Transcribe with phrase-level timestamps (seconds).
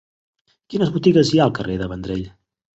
[0.75, 2.29] Quines botigues hi ha al carrer de Vendrell?